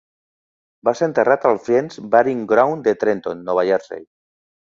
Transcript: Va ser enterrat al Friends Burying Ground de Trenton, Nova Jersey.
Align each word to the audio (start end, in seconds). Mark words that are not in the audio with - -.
Va 0.87 0.93
ser 0.99 1.09
enterrat 1.09 1.45
al 1.49 1.59
Friends 1.67 1.99
Burying 2.15 2.41
Ground 2.53 2.87
de 2.89 2.95
Trenton, 3.05 3.47
Nova 3.51 3.67
Jersey. 3.71 4.05